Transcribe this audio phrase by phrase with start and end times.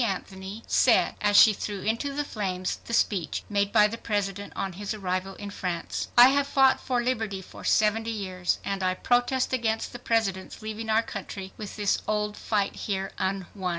[0.03, 4.73] Anthony, said, as she threw into the flames the speech made by the President on
[4.73, 6.07] his arrival in France:"...
[6.17, 10.89] I have fought for liberty for seventy years, and I protest against the President's leaving
[10.89, 13.69] our country with this old fight here unwon."